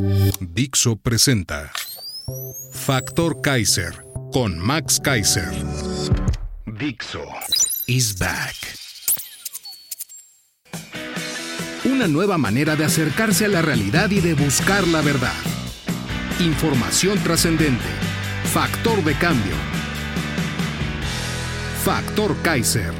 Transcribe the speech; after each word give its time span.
Dixo 0.00 0.96
presenta 0.96 1.70
Factor 2.72 3.42
Kaiser 3.42 4.02
con 4.32 4.58
Max 4.58 4.98
Kaiser. 4.98 5.50
Dixo 6.64 7.22
is 7.86 8.16
back. 8.16 8.56
Una 11.84 12.08
nueva 12.08 12.38
manera 12.38 12.76
de 12.76 12.86
acercarse 12.86 13.44
a 13.44 13.48
la 13.48 13.60
realidad 13.60 14.08
y 14.10 14.20
de 14.20 14.32
buscar 14.32 14.88
la 14.88 15.02
verdad. 15.02 15.36
Información 16.38 17.22
trascendente. 17.22 17.84
Factor 18.54 19.04
de 19.04 19.14
cambio. 19.18 19.54
Factor 21.84 22.40
Kaiser. 22.40 22.94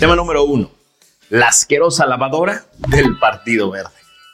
Tema 0.00 0.16
número 0.16 0.44
uno. 0.44 0.70
La 1.28 1.48
asquerosa 1.48 2.06
lavadora 2.06 2.64
del 2.88 3.18
Partido 3.18 3.70
Verde. 3.70 3.90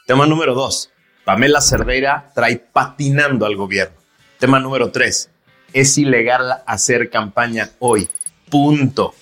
Tema 0.07 0.25
número 0.25 0.53
dos. 0.53 0.92
Pamela 1.25 1.61
Cerdeira 1.61 2.31
trae 2.35 2.57
patinando 2.57 3.45
al 3.45 3.55
gobierno. 3.55 3.95
Tema 4.39 4.59
número 4.59 4.91
tres. 4.91 5.29
Es 5.71 5.97
ilegal 5.97 6.61
hacer 6.65 7.09
campaña 7.09 7.69
hoy. 7.79 8.09
Punto. 8.49 9.15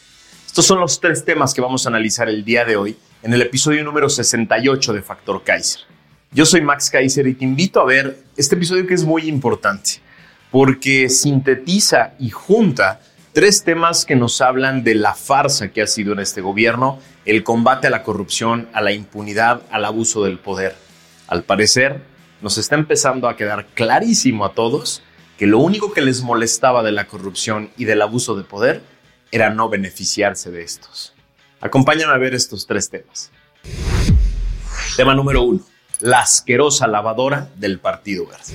Estos 0.48 0.66
son 0.66 0.80
los 0.80 1.00
tres 1.00 1.23
temas 1.23 1.53
que 1.53 1.61
vamos 1.61 1.86
a 1.86 1.89
analizar 1.89 2.28
el 2.28 2.44
día 2.44 2.66
de 2.66 2.76
hoy 2.76 2.98
en 3.22 3.34
el 3.34 3.42
episodio 3.44 3.84
número 3.84 4.09
68 4.09 4.94
de 4.94 5.02
Factor 5.03 5.44
Kaiser. 5.44 5.81
Yo 6.31 6.45
soy 6.45 6.61
Max 6.61 6.89
Kaiser 6.89 7.28
y 7.28 7.36
te 7.36 7.45
invito 7.45 7.80
a 7.80 7.86
ver 7.86 8.23
este 8.36 8.56
episodio 8.56 8.88
que 8.88 8.95
es 8.95 9.04
muy 9.04 9.28
importante 9.28 10.02
porque 10.50 11.08
sintetiza 11.08 12.14
y 12.20 12.31
junta 12.31 13.00
tres 13.31 13.64
temas 13.64 14.06
que 14.06 14.16
nos 14.16 14.42
hablan 14.42 14.83
de 14.83 14.95
la 14.95 15.14
farsa 15.14 15.72
que 15.72 15.83
ha 15.83 15.88
sido 15.88 16.14
en 16.14 16.20
este 16.20 16.42
gobierno, 16.42 17.00
el 17.26 17.44
combate 17.44 17.88
a 17.88 17.92
la 17.92 18.04
corrupción, 18.04 18.67
a 18.73 18.81
la 18.81 18.92
impunidad, 18.92 19.61
al 19.72 19.86
abuso 19.86 20.23
del 20.23 20.39
poder. 20.39 20.76
Al 21.32 21.46
parecer, 21.46 22.02
nos 22.42 22.58
está 22.58 22.76
empezando 22.76 23.30
a 23.30 23.38
quedar 23.38 23.68
clarísimo 23.68 24.44
a 24.44 24.52
todos 24.52 25.02
que 25.38 25.48
lo 25.48 25.60
único 25.60 25.94
que 25.94 26.02
les 26.02 26.23
molestaba 26.23 26.84
de 26.84 26.92
la 26.92 27.08
corrupción 27.08 27.70
y 27.78 27.86
del 27.86 28.02
abuso 28.02 28.36
de 28.36 28.44
poder 28.44 28.82
era 29.32 29.50
no 29.50 29.70
beneficiarse 29.70 30.52
de 30.52 30.62
estos. 30.62 31.14
Acompáñame 31.62 32.12
a 32.12 32.18
ver 32.18 32.34
estos 32.34 32.68
tres 32.68 32.90
temas. 32.90 33.32
Tema 34.98 35.16
número 35.16 35.44
uno, 35.44 35.62
la 36.02 36.20
asquerosa 36.20 36.86
lavadora 36.86 37.50
del 37.56 37.80
Partido 37.80 38.26
Verde. 38.26 38.54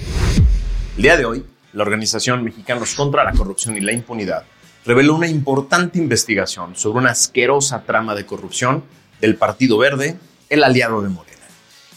El 0.99 1.03
día 1.03 1.17
de 1.17 1.25
hoy, 1.25 1.47
la 1.73 1.83
organización 1.83 2.45
Mexicanos 2.45 2.95
contra 2.95 3.25
la 3.25 3.33
Corrupción 3.33 3.79
y 3.79 3.81
la 3.81 3.93
Impunidad 3.93 4.45
reveló 4.85 5.15
una 5.15 5.29
importante 5.29 5.99
investigación 5.99 6.77
sobre 6.77 6.99
una 6.99 7.13
asquerosa 7.13 7.85
trama 7.85 8.15
de 8.15 8.27
corrupción 8.27 8.85
del 9.23 9.37
Partido 9.37 9.79
Verde, 9.79 10.19
el 10.51 10.63
aliado 10.63 11.01
de 11.01 11.09
Morena, 11.09 11.36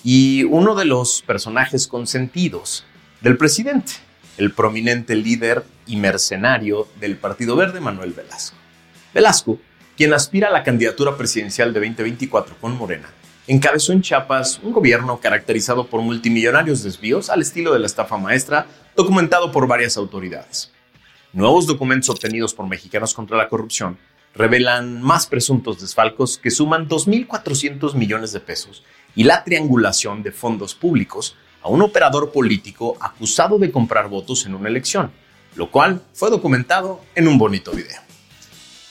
y 0.04 0.44
uno 0.44 0.76
de 0.76 0.86
los 0.86 1.22
personajes 1.22 1.88
consentidos 1.88 2.86
del 3.22 3.38
presidente, 3.38 3.94
el 4.38 4.54
prominente 4.54 5.16
líder 5.16 5.66
y 5.86 5.98
mercenario 5.98 6.88
del 7.00 7.18
Partido 7.18 7.56
Verde, 7.56 7.82
Manuel 7.82 8.14
Velasco. 8.14 8.56
Velasco, 9.14 9.60
quien 9.98 10.14
aspira 10.14 10.48
a 10.48 10.52
la 10.52 10.64
candidatura 10.64 11.18
presidencial 11.18 11.74
de 11.74 11.82
2024 11.82 12.56
con 12.62 12.78
Morena, 12.78 13.10
encabezó 13.48 13.92
en 13.92 14.02
Chiapas 14.02 14.60
un 14.64 14.72
gobierno 14.72 15.20
caracterizado 15.20 15.88
por 15.88 16.02
multimillonarios 16.02 16.84
desvíos 16.84 17.30
al 17.30 17.42
estilo 17.42 17.74
de 17.74 17.80
la 17.80 17.88
estafa 17.88 18.18
maestra, 18.18 18.68
documentado 18.96 19.52
por 19.52 19.68
varias 19.68 19.98
autoridades. 19.98 20.72
Nuevos 21.34 21.68
documentos 21.68 22.10
obtenidos 22.10 22.54
por 22.54 22.68
Mexicanos 22.68 23.14
contra 23.14 23.38
la 23.38 23.50
Corrupción 23.50 23.98
revelan 24.34 25.02
más 25.02 25.28
presuntos 25.28 25.82
desfalcos 25.82 26.38
que 26.38 26.52
suman 26.52 26.88
2.400 26.88 27.96
millones 27.96 28.32
de 28.32 28.40
pesos 28.40 28.84
y 29.16 29.24
la 29.24 29.44
triangulación 29.44 30.24
de 30.24 30.32
fondos 30.32 30.76
públicos 30.76 31.36
a 31.62 31.70
un 31.70 31.82
operador 31.82 32.32
político 32.32 32.98
acusado 33.02 33.60
de 33.60 33.72
comprar 33.72 34.10
votos 34.10 34.46
en 34.46 34.56
una 34.56 34.70
elección, 34.70 35.12
lo 35.56 35.70
cual 35.72 36.02
fue 36.14 36.30
documentado 36.30 37.02
en 37.16 37.28
un 37.28 37.38
bonito 37.38 37.72
video. 37.72 38.00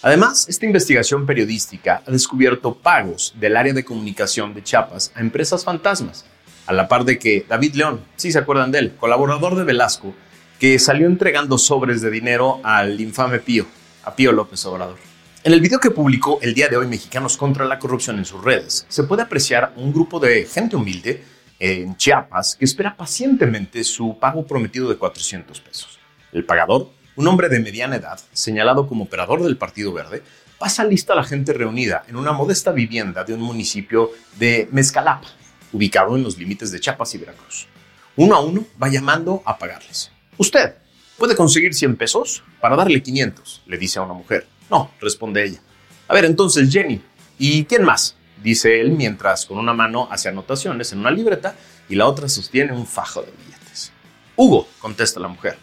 Además, 0.03 0.49
esta 0.49 0.67
investigación 0.67 1.27
periodística 1.27 2.03
ha 2.07 2.11
descubierto 2.11 2.75
pagos 2.75 3.35
del 3.41 3.57
área 3.57 3.73
de 3.73 3.85
comunicación 3.85 4.55
de 4.55 4.63
Chiapas 4.63 5.13
a 5.15 5.21
empresas 5.21 5.65
fantasmas, 5.65 6.25
a 6.67 6.73
la 6.73 6.87
par 6.87 7.05
de 7.05 7.19
que 7.19 7.45
David 7.49 7.75
León, 7.75 8.05
si 8.17 8.31
se 8.31 8.39
acuerdan 8.39 8.71
de 8.71 8.79
él, 8.79 8.97
colaborador 8.97 9.57
de 9.57 9.65
Velasco, 9.65 10.15
que 10.61 10.79
salió 10.79 11.07
entregando 11.07 11.59
sobres 11.59 12.01
de 12.01 12.11
dinero 12.11 12.61
al 12.63 13.01
infame 13.01 13.39
Pío, 13.39 13.67
a 14.05 14.15
Pío 14.15 14.33
López 14.33 14.65
Obrador. 14.67 14.99
En 15.45 15.53
el 15.53 15.61
video 15.61 15.79
que 15.79 15.93
publicó 15.93 16.41
el 16.43 16.53
día 16.53 16.69
de 16.69 16.77
hoy 16.77 16.89
Mexicanos 16.89 17.37
contra 17.37 17.65
la 17.65 17.79
Corrupción 17.79 18.19
en 18.19 18.25
sus 18.25 18.43
redes, 18.43 18.85
se 18.89 19.05
puede 19.05 19.23
apreciar 19.23 19.73
un 19.77 19.93
grupo 19.93 20.19
de 20.19 20.45
gente 20.45 20.75
humilde 20.75 21.23
en 21.61 21.97
Chiapas 21.97 22.57
que 22.57 22.65
espera 22.65 22.97
pacientemente 22.97 23.85
su 23.85 24.19
pago 24.19 24.45
prometido 24.45 24.89
de 24.89 24.97
400 24.97 25.61
pesos. 25.61 26.01
El 26.33 26.45
pagador 26.45 26.91
un 27.15 27.29
hombre 27.29 27.49
de 27.49 27.61
mediana 27.61 27.97
edad, 27.97 28.19
señalado 28.33 28.89
como 28.89 29.05
operador 29.05 29.43
del 29.43 29.57
Partido 29.57 29.93
Verde, 29.93 30.25
pasa 30.59 30.85
lista 30.85 31.13
a 31.13 31.17
la 31.17 31.25
gente 31.25 31.53
reunida 31.53 32.05
en 32.09 32.17
una 32.17 32.33
modesta 32.33 32.73
vivienda 32.73 33.23
de 33.23 33.35
un 33.35 33.41
municipio 33.41 34.11
de 34.39 34.69
Mezcalapa, 34.73 35.29
ubicado 35.73 36.17
en 36.17 36.25
los 36.25 36.37
límites 36.37 36.73
de 36.73 36.81
Chiapas 36.81 37.15
y 37.15 37.19
Veracruz. 37.19 37.69
Uno 38.17 38.35
a 38.35 38.41
uno 38.41 38.65
va 38.81 38.89
llamando 38.89 39.43
a 39.45 39.57
pagarles. 39.57 40.11
Usted 40.37 40.75
puede 41.17 41.37
conseguir 41.37 41.75
100 41.75 41.97
pesos 41.97 42.43
para 42.61 42.75
darle 42.75 43.03
500, 43.03 43.63
le 43.67 43.79
dice 43.79 44.01
a 44.01 44.03
una 44.03 44.15
mujer. 44.15 44.47
No, 44.71 44.91
responde 45.01 45.45
ella. 45.45 45.61
A 46.09 46.15
ver, 46.15 46.25
entonces 46.25 46.71
Jenny, 46.73 47.03
¿y 47.39 47.65
quién 47.65 47.85
más? 47.85 48.17
Dice 48.43 48.81
él 48.81 48.93
mientras 48.93 49.47
con 49.47 49.59
una 49.59 49.75
mano 49.75 50.09
hace 50.11 50.29
anotaciones 50.29 50.93
en 50.93 51.01
una 51.01 51.11
libreta 51.11 51.57
y 51.89 51.97
la 51.97 52.07
otra 52.07 52.29
sostiene 52.29 52.73
un 52.73 52.87
fajo 52.87 53.23
de 53.23 53.33
billetes. 53.33 53.93
Hugo, 54.37 54.69
contesta 54.79 55.19
la 55.19 55.29
mujer. 55.29 55.59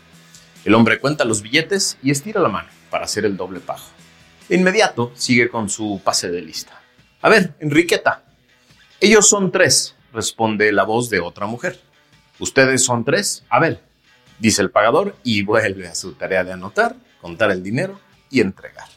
El 0.65 0.73
hombre 0.73 0.99
cuenta 0.99 1.25
los 1.25 1.41
billetes 1.41 1.97
y 2.03 2.11
estira 2.11 2.41
la 2.41 2.49
mano 2.49 2.69
para 2.89 3.05
hacer 3.05 3.25
el 3.25 3.37
doble 3.37 3.59
pago. 3.59 3.83
De 4.49 4.55
inmediato 4.55 5.11
sigue 5.15 5.49
con 5.49 5.69
su 5.69 6.01
pase 6.03 6.29
de 6.29 6.41
lista. 6.41 6.81
A 7.21 7.29
ver, 7.29 7.55
Enriqueta. 7.59 8.23
Ellos 8.99 9.27
son 9.27 9.51
tres, 9.51 9.95
responde 10.13 10.71
la 10.71 10.83
voz 10.83 11.09
de 11.09 11.19
otra 11.19 11.45
mujer. 11.45 11.79
¿Ustedes 12.39 12.83
son 12.83 13.05
tres? 13.05 13.43
A 13.49 13.59
ver, 13.59 13.81
dice 14.39 14.61
el 14.61 14.71
pagador 14.71 15.15
y 15.23 15.43
vuelve 15.43 15.87
a 15.87 15.95
su 15.95 16.13
tarea 16.13 16.43
de 16.43 16.53
anotar, 16.53 16.95
contar 17.21 17.51
el 17.51 17.63
dinero 17.63 17.99
y 18.29 18.41
entregar. 18.41 18.87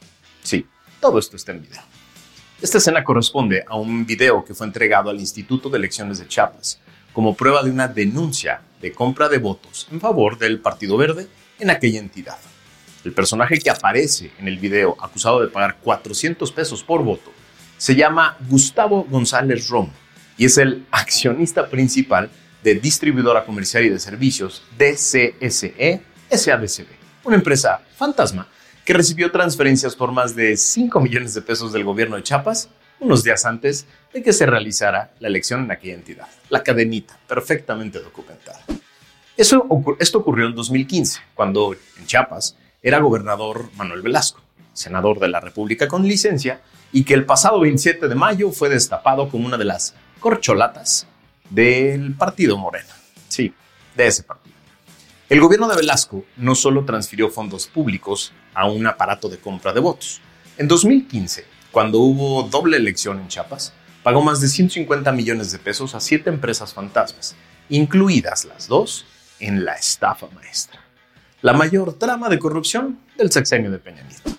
Sí, 0.42 0.66
todo 1.00 1.18
esto 1.18 1.36
está 1.36 1.52
en 1.52 1.62
video. 1.62 1.82
Esta 2.60 2.78
escena 2.78 3.04
corresponde 3.04 3.64
a 3.68 3.76
un 3.76 4.04
video 4.04 4.44
que 4.44 4.54
fue 4.54 4.66
entregado 4.66 5.10
al 5.10 5.20
Instituto 5.20 5.68
de 5.68 5.78
Elecciones 5.78 6.18
de 6.18 6.26
Chiapas 6.26 6.80
como 7.12 7.34
prueba 7.34 7.62
de 7.62 7.70
una 7.70 7.88
denuncia 7.88 8.60
de 8.80 8.92
compra 8.92 9.28
de 9.28 9.38
votos 9.38 9.88
en 9.92 10.00
favor 10.00 10.38
del 10.38 10.60
Partido 10.60 10.96
Verde 10.96 11.28
en 11.58 11.70
aquella 11.70 12.00
entidad. 12.00 12.38
El 13.04 13.12
personaje 13.12 13.58
que 13.58 13.70
aparece 13.70 14.32
en 14.38 14.48
el 14.48 14.58
video 14.58 14.96
acusado 15.00 15.40
de 15.40 15.48
pagar 15.48 15.78
400 15.82 16.50
pesos 16.52 16.82
por 16.82 17.02
voto 17.02 17.32
se 17.76 17.94
llama 17.94 18.36
Gustavo 18.48 19.04
González 19.04 19.68
Romo 19.68 19.92
y 20.36 20.44
es 20.44 20.58
el 20.58 20.84
accionista 20.90 21.68
principal 21.68 22.28
de 22.62 22.74
Distribuidora 22.74 23.44
Comercial 23.44 23.84
y 23.84 23.88
de 23.88 24.00
Servicios 24.00 24.64
DCSE 24.76 26.02
SADCB, 26.30 26.86
una 27.24 27.36
empresa 27.36 27.80
fantasma 27.96 28.48
que 28.88 28.94
recibió 28.94 29.30
transferencias 29.30 29.94
por 29.94 30.12
más 30.12 30.34
de 30.34 30.56
5 30.56 30.98
millones 31.00 31.34
de 31.34 31.42
pesos 31.42 31.74
del 31.74 31.84
gobierno 31.84 32.16
de 32.16 32.22
Chiapas 32.22 32.70
unos 33.00 33.22
días 33.22 33.44
antes 33.44 33.84
de 34.14 34.22
que 34.22 34.32
se 34.32 34.46
realizara 34.46 35.12
la 35.20 35.28
elección 35.28 35.64
en 35.64 35.72
aquella 35.72 35.92
entidad. 35.92 36.26
La 36.48 36.62
cadenita, 36.62 37.18
perfectamente 37.28 37.98
documentada 37.98 38.60
esto 39.36 40.18
ocurrió 40.18 40.46
en 40.46 40.54
2015, 40.54 41.20
cuando 41.34 41.76
en 41.98 42.06
Chiapas 42.06 42.56
era 42.82 42.98
gobernador 42.98 43.70
Manuel 43.76 44.00
Velasco, 44.00 44.40
senador 44.72 45.20
de 45.20 45.28
la 45.28 45.40
República 45.40 45.86
con 45.86 46.08
licencia, 46.08 46.62
y 46.90 47.04
que 47.04 47.12
el 47.12 47.26
pasado 47.26 47.60
27 47.60 48.08
de 48.08 48.14
mayo 48.14 48.50
fue 48.52 48.70
destapado 48.70 49.28
como 49.28 49.46
una 49.46 49.58
de 49.58 49.66
las 49.66 49.94
corcholatas 50.18 51.06
del 51.50 52.14
partido 52.14 52.56
Morena. 52.56 52.94
Sí, 53.28 53.52
de 53.94 54.06
ese 54.06 54.22
partido. 54.22 54.47
El 55.28 55.42
gobierno 55.42 55.68
de 55.68 55.76
Velasco 55.76 56.24
no 56.38 56.54
solo 56.54 56.86
transfirió 56.86 57.28
fondos 57.28 57.66
públicos 57.66 58.32
a 58.54 58.66
un 58.66 58.86
aparato 58.86 59.28
de 59.28 59.36
compra 59.36 59.74
de 59.74 59.80
votos. 59.80 60.22
En 60.56 60.68
2015, 60.68 61.44
cuando 61.70 61.98
hubo 61.98 62.44
doble 62.44 62.78
elección 62.78 63.20
en 63.20 63.28
Chiapas, 63.28 63.74
pagó 64.02 64.22
más 64.22 64.40
de 64.40 64.48
150 64.48 65.12
millones 65.12 65.52
de 65.52 65.58
pesos 65.58 65.94
a 65.94 66.00
siete 66.00 66.30
empresas 66.30 66.72
fantasmas, 66.72 67.36
incluidas 67.68 68.46
las 68.46 68.68
dos 68.68 69.04
en 69.38 69.66
la 69.66 69.74
estafa 69.74 70.28
maestra. 70.34 70.80
La 71.42 71.52
mayor 71.52 71.92
trama 71.98 72.30
de 72.30 72.38
corrupción 72.38 72.98
del 73.18 73.30
sexenio 73.30 73.70
de 73.70 73.80
Peña 73.80 74.04
Nieto. 74.04 74.30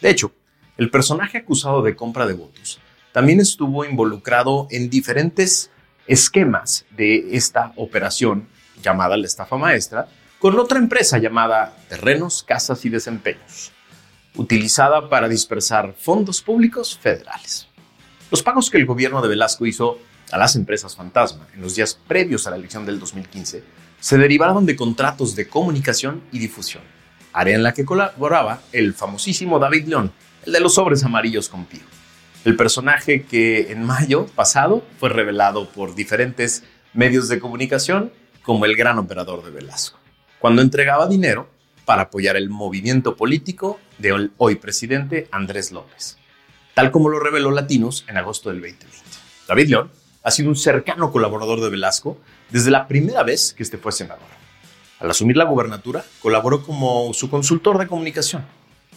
De 0.00 0.10
hecho, 0.10 0.30
el 0.76 0.92
personaje 0.92 1.38
acusado 1.38 1.82
de 1.82 1.96
compra 1.96 2.24
de 2.24 2.34
votos 2.34 2.78
también 3.10 3.40
estuvo 3.40 3.84
involucrado 3.84 4.68
en 4.70 4.90
diferentes 4.90 5.72
esquemas 6.06 6.86
de 6.96 7.36
esta 7.36 7.72
operación 7.74 8.46
llamada 8.80 9.16
la 9.16 9.26
estafa 9.26 9.56
maestra 9.56 10.06
con 10.38 10.58
otra 10.58 10.78
empresa 10.78 11.18
llamada 11.18 11.76
Terrenos, 11.88 12.42
Casas 12.42 12.84
y 12.84 12.90
Desempeños, 12.90 13.72
utilizada 14.34 15.08
para 15.08 15.28
dispersar 15.28 15.94
fondos 15.98 16.42
públicos 16.42 16.98
federales. 16.98 17.68
Los 18.30 18.42
pagos 18.42 18.70
que 18.70 18.78
el 18.78 18.86
gobierno 18.86 19.22
de 19.22 19.28
Velasco 19.28 19.66
hizo 19.66 19.98
a 20.30 20.38
las 20.38 20.56
empresas 20.56 20.96
fantasma 20.96 21.46
en 21.54 21.62
los 21.62 21.76
días 21.76 21.98
previos 22.06 22.46
a 22.46 22.50
la 22.50 22.56
elección 22.56 22.84
del 22.84 22.98
2015 22.98 23.62
se 24.00 24.18
derivaron 24.18 24.66
de 24.66 24.76
contratos 24.76 25.36
de 25.36 25.48
comunicación 25.48 26.22
y 26.32 26.38
difusión, 26.38 26.82
área 27.32 27.54
en 27.54 27.62
la 27.62 27.72
que 27.72 27.84
colaboraba 27.84 28.60
el 28.72 28.94
famosísimo 28.94 29.58
David 29.58 29.86
León, 29.86 30.12
el 30.44 30.52
de 30.52 30.60
los 30.60 30.74
sobres 30.74 31.02
amarillos 31.04 31.48
con 31.48 31.64
Pío. 31.64 31.80
El 32.44 32.56
personaje 32.56 33.24
que 33.24 33.72
en 33.72 33.84
mayo 33.84 34.26
pasado 34.26 34.84
fue 35.00 35.08
revelado 35.08 35.68
por 35.70 35.94
diferentes 35.94 36.62
medios 36.92 37.28
de 37.28 37.40
comunicación 37.40 38.12
como 38.42 38.64
el 38.64 38.76
gran 38.76 38.98
operador 38.98 39.44
de 39.44 39.50
Velasco, 39.50 39.98
cuando 40.38 40.62
entregaba 40.62 41.08
dinero 41.08 41.48
para 41.84 42.02
apoyar 42.02 42.36
el 42.36 42.50
movimiento 42.50 43.16
político 43.16 43.80
del 43.98 44.32
hoy 44.38 44.56
presidente 44.56 45.28
Andrés 45.30 45.72
López, 45.72 46.18
tal 46.74 46.90
como 46.90 47.08
lo 47.08 47.20
reveló 47.20 47.50
Latinos 47.50 48.04
en 48.08 48.16
agosto 48.16 48.50
del 48.50 48.60
2020. 48.60 48.96
David 49.48 49.68
León 49.68 49.90
ha 50.22 50.30
sido 50.30 50.48
un 50.48 50.56
cercano 50.56 51.12
colaborador 51.12 51.60
de 51.60 51.70
Velasco 51.70 52.18
desde 52.50 52.70
la 52.70 52.88
primera 52.88 53.22
vez 53.22 53.52
que 53.52 53.62
este 53.62 53.78
fue 53.78 53.92
senador. 53.92 54.26
Al 54.98 55.10
asumir 55.10 55.36
la 55.36 55.44
gubernatura, 55.44 56.04
colaboró 56.20 56.62
como 56.62 57.12
su 57.14 57.30
consultor 57.30 57.78
de 57.78 57.86
comunicación 57.86 58.44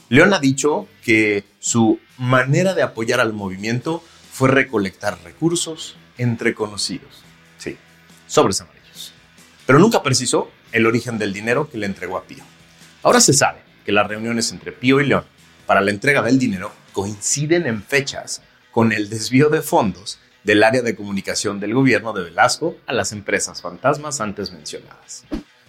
León 0.09 0.33
ha 0.33 0.39
dicho 0.39 0.87
que 1.03 1.43
su 1.59 1.99
manera 2.17 2.73
de 2.73 2.81
apoyar 2.81 3.19
al 3.19 3.31
movimiento 3.31 4.03
fue 4.31 4.49
recolectar 4.49 5.19
recursos 5.23 5.97
entre 6.17 6.55
conocidos. 6.55 7.23
Sí, 7.59 7.77
sobres 8.25 8.59
amarillos. 8.59 9.13
Pero 9.67 9.77
nunca 9.77 10.01
precisó 10.01 10.49
el 10.71 10.85
origen 10.85 11.17
del 11.17 11.33
dinero 11.33 11.69
que 11.69 11.77
le 11.77 11.85
entregó 11.85 12.17
a 12.17 12.23
Pío. 12.23 12.43
Ahora 13.03 13.21
se 13.21 13.33
sabe 13.33 13.59
que 13.85 13.91
las 13.91 14.07
reuniones 14.07 14.51
entre 14.51 14.71
Pío 14.71 14.99
y 14.99 15.07
León 15.07 15.23
para 15.65 15.81
la 15.81 15.91
entrega 15.91 16.21
del 16.21 16.39
dinero 16.39 16.71
coinciden 16.93 17.65
en 17.65 17.83
fechas 17.83 18.41
con 18.71 18.91
el 18.91 19.09
desvío 19.09 19.49
de 19.49 19.61
fondos 19.61 20.19
del 20.43 20.63
área 20.63 20.81
de 20.81 20.95
comunicación 20.95 21.59
del 21.59 21.73
gobierno 21.73 22.13
de 22.13 22.23
Velasco 22.23 22.77
a 22.87 22.93
las 22.93 23.11
empresas 23.11 23.61
fantasmas 23.61 24.21
antes 24.21 24.51
mencionadas. 24.51 25.25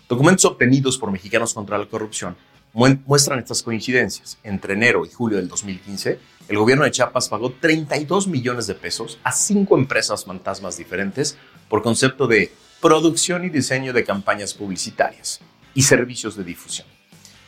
Documentos 0.08 0.44
obtenidos 0.44 0.98
por 0.98 1.10
Mexicanos 1.10 1.54
contra 1.54 1.78
la 1.78 1.86
Corrupción 1.86 2.36
muestran 2.72 3.38
estas 3.38 3.62
coincidencias. 3.62 4.38
Entre 4.42 4.74
enero 4.74 5.04
y 5.04 5.10
julio 5.10 5.38
del 5.38 5.48
2015, 5.48 6.18
el 6.48 6.58
gobierno 6.58 6.84
de 6.84 6.90
Chiapas 6.90 7.28
pagó 7.28 7.52
32 7.52 8.26
millones 8.28 8.66
de 8.66 8.74
pesos 8.74 9.18
a 9.22 9.32
cinco 9.32 9.76
empresas 9.76 10.24
fantasmas 10.24 10.76
diferentes 10.76 11.36
por 11.68 11.82
concepto 11.82 12.26
de 12.26 12.52
producción 12.80 13.44
y 13.44 13.50
diseño 13.50 13.92
de 13.92 14.04
campañas 14.04 14.54
publicitarias 14.54 15.40
y 15.74 15.82
servicios 15.82 16.34
de 16.34 16.44
difusión. 16.44 16.88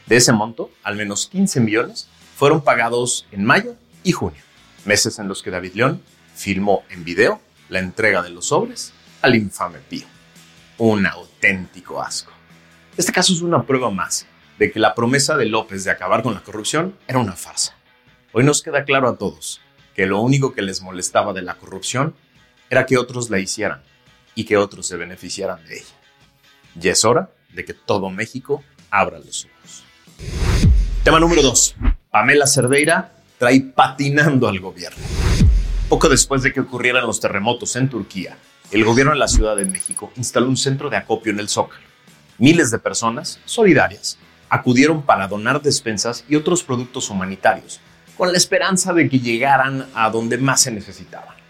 De 0.06 0.17
ese 0.17 0.32
monto, 0.32 0.70
al 0.82 0.96
menos 0.96 1.26
15 1.26 1.61
millones 1.61 2.08
fueron 2.37 2.62
pagados 2.62 3.26
en 3.32 3.44
mayo 3.44 3.75
y 4.05 4.12
junio, 4.12 4.43
meses 4.84 5.19
en 5.19 5.29
los 5.29 5.43
que 5.43 5.50
David 5.50 5.73
León 5.75 6.02
filmó 6.34 6.84
en 6.90 7.05
video 7.05 7.40
la 7.70 7.79
entrega 7.79 8.23
de 8.23 8.29
los 8.29 8.46
sobres 8.46 8.93
al 9.23 9.34
infame 9.34 9.79
Pío. 9.79 10.06
Un 10.76 11.06
auténtico 11.06 12.02
asco. 12.02 12.32
Este 12.96 13.12
caso 13.12 13.32
es 13.32 13.40
una 13.40 13.62
prueba 13.62 13.90
más 13.90 14.26
de 14.58 14.70
que 14.70 14.81
la 14.81 14.94
promesa 14.94 15.37
de 15.37 15.46
López 15.46 15.85
de 15.85 15.93
acabar 15.93 16.23
con 16.23 16.35
la 16.35 16.43
corrupción 16.43 16.99
era 17.08 17.20
una 17.20 17.32
farsa. 17.32 17.75
Hoy 18.32 18.44
nos 18.44 18.62
queda 18.62 18.85
claro 18.85 19.08
a 19.08 19.17
todos 19.17 19.62
que 19.94 20.05
lo 20.05 20.20
único 20.20 20.52
que 20.52 20.62
les 20.62 20.82
molestaba 20.82 21.32
de 21.32 21.43
la 21.43 21.55
corrupción 21.55 22.14
era 22.69 22.85
que 22.85 22.99
otros 22.99 23.31
la 23.31 23.38
hicieran 23.38 23.82
y 24.34 24.44
que 24.44 24.56
otros 24.56 24.87
se 24.87 24.96
beneficiaran 24.96 25.64
de 25.67 25.79
ella. 25.79 25.94
Y 26.81 26.88
es 26.88 27.05
hora 27.05 27.31
de 27.52 27.64
que 27.64 27.75
todo 27.75 28.11
México 28.11 28.62
abra 28.90 29.19
los 29.19 29.46
ojos. 29.46 29.84
Tema 31.05 31.20
número 31.20 31.43
2. 31.43 31.76
Pamela 32.11 32.46
Cerdeira 32.46 33.12
trae 33.38 33.61
patinando 33.61 34.49
al 34.49 34.61
gobierno. 34.61 35.02
Poco 35.88 36.08
después 36.08 36.43
de 36.43 36.52
que 36.52 36.61
ocurrieran 36.61 37.06
los 37.06 37.20
terremotos 37.20 37.76
en 37.76 37.88
Turquía, 37.88 38.37
el 38.70 38.84
gobierno 38.84 39.12
de 39.12 39.19
la 39.19 39.29
Ciudad 39.29 39.56
de 39.56 39.67
México 39.67 40.12
instaló 40.17 40.49
un 40.49 40.56
centro 40.56 40.88
de 40.88 40.96
acopio 40.96 41.32
en 41.32 41.40
el 41.40 41.49
Zócalo. 41.49 41.85
Miles 42.38 42.70
de 42.70 42.78
personas 42.78 43.40
solidarias 43.44 44.19
acudieron 44.49 45.02
para 45.02 45.28
donar 45.28 45.61
despensas 45.61 46.25
y 46.28 46.37
otros 46.37 46.62
productos 46.62 47.11
humanitarios, 47.11 47.81
con 48.17 48.31
la 48.32 48.38
esperanza 48.38 48.93
de 48.93 49.08
que 49.08 49.19
llegaran 49.19 49.87
a 49.94 50.08
donde 50.08 50.38
más 50.38 50.62
se 50.62 50.70
necesitaban. 50.70 51.42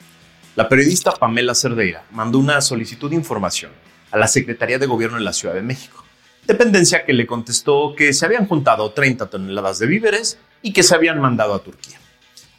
La 0.55 0.69
periodista 0.69 1.13
Pamela 1.13 1.55
Cerdeira 1.55 2.05
mandó 2.11 2.39
una 2.39 2.61
solicitud 2.61 3.09
de 3.09 3.17
información 3.17 3.73
a 4.11 4.19
la 4.19 4.29
Secretaría 4.29 4.79
de 4.79 4.85
Gobierno 4.85 5.17
de 5.17 5.25
la 5.25 5.33
Ciudad 5.33 5.55
de 5.55 5.63
México, 5.63 6.05
dependencia 6.47 7.07
que 7.07 7.15
le 7.15 7.27
contestó 7.27 7.95
que 7.97 8.13
se 8.13 8.27
habían 8.27 8.47
juntado 8.47 8.93
30 8.93 9.31
toneladas 9.31 9.79
de 9.79 9.87
víveres 9.87 10.39
y 10.61 10.75
que 10.75 10.83
se 10.83 10.95
habían 10.95 11.23
mandado 11.23 11.55
a 11.55 11.61
Turquía. 11.61 11.99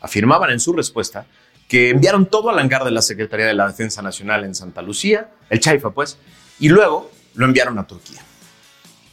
Afirmaban 0.02 0.50
en 0.50 0.60
su 0.60 0.74
respuesta 0.74 1.28
que 1.68 1.92
enviaron 1.92 2.26
todo 2.26 2.50
al 2.50 2.58
hangar 2.58 2.84
de 2.84 2.90
la 2.90 3.04
Secretaría 3.04 3.46
de 3.46 3.54
la 3.54 3.68
Defensa 3.68 4.02
Nacional 4.02 4.44
en 4.44 4.56
Santa 4.56 4.82
Lucía, 4.82 5.30
el 5.52 5.60
Chaifa 5.60 5.92
pues, 5.92 6.18
y 6.60 6.70
luego 6.70 7.12
lo 7.36 7.46
enviaron 7.46 7.78
a 7.78 7.86
Turquía. 7.86 8.24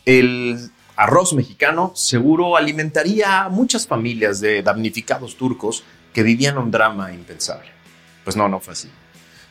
El 0.07 0.71
arroz 0.97 1.35
mexicano 1.35 1.93
seguro 1.95 2.57
alimentaría 2.57 3.43
a 3.43 3.49
muchas 3.51 3.87
familias 3.87 4.41
de 4.41 4.63
damnificados 4.63 5.37
turcos 5.37 5.85
que 6.15 6.23
vivían 6.23 6.57
un 6.57 6.71
drama 6.71 7.13
impensable. 7.13 7.80
Pues 8.25 8.37
no, 8.37 8.49
no 8.49 8.61
fue 8.61 8.73
así. 8.73 8.91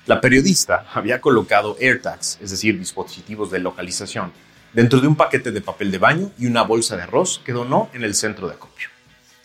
La 0.05 0.21
periodista 0.21 0.85
había 0.93 1.21
colocado 1.21 1.77
AirTags, 1.79 2.39
es 2.41 2.51
decir, 2.51 2.79
dispositivos 2.79 3.51
de 3.51 3.59
localización, 3.59 4.31
dentro 4.73 4.99
de 5.01 5.07
un 5.07 5.15
paquete 5.15 5.51
de 5.51 5.61
papel 5.61 5.91
de 5.91 5.97
baño 5.97 6.31
y 6.37 6.47
una 6.47 6.63
bolsa 6.63 6.95
de 6.95 7.03
arroz 7.03 7.41
que 7.45 7.53
donó 7.53 7.89
en 7.93 8.03
el 8.03 8.15
centro 8.15 8.47
de 8.47 8.55
acopio. 8.55 8.87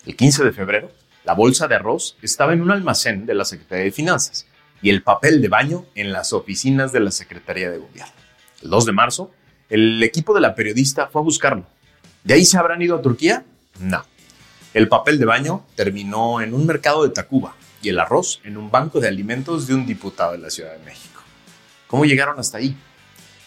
El 0.07 0.17
15 0.17 0.45
de 0.45 0.53
febrero, 0.53 0.91
la 1.25 1.35
bolsa 1.35 1.69
de 1.69 1.75
arroz 1.75 2.17
estaba 2.23 2.53
en 2.53 2.61
un 2.61 2.71
almacén 2.71 3.27
de 3.27 3.35
la 3.35 3.45
Secretaría 3.45 3.85
de 3.85 3.93
Finanzas 3.93 4.47
y 4.81 4.91
el 4.91 5.03
papel 5.03 5.41
de 5.41 5.49
baño 5.49 5.87
en 5.95 6.13
las 6.13 6.33
oficinas 6.33 6.93
de 6.93 7.01
la 7.01 7.11
Secretaría 7.11 7.71
de 7.71 7.79
Gobierno. 7.79 8.13
El 8.63 8.71
2 8.71 8.87
de 8.87 8.93
marzo, 8.93 9.31
el 9.69 10.03
equipo 10.03 10.35
de 10.35 10.41
la 10.41 10.55
periodista 10.55 11.09
fue 11.09 11.21
a 11.21 11.25
buscarlo 11.25 11.67
¿De 12.23 12.33
ahí 12.33 12.45
se 12.47 12.57
habrán 12.57 12.81
ido 12.81 12.97
a 12.97 13.03
Turquía? 13.03 13.45
No. 13.81 14.03
El 14.73 14.89
papel 14.89 15.19
de 15.19 15.27
baño 15.27 15.67
terminó 15.75 16.41
en 16.41 16.55
un 16.55 16.65
mercado 16.65 17.03
de 17.03 17.11
Tacuba 17.11 17.55
y 17.85 17.91
el 17.91 18.01
arroz 18.01 18.41
en 18.45 18.57
un 18.57 18.71
banco 18.71 19.01
de 19.01 19.09
alimentos 19.09 19.67
de 19.67 19.75
un 19.75 19.87
diputado 19.87 20.33
de 20.33 20.39
la 20.39 20.51
Ciudad 20.51 20.73
de 20.73 20.85
México. 20.85 21.23
¿Cómo 21.87 22.05
llegaron 22.05 22.39
hasta 22.39 22.59
ahí? 22.59 22.77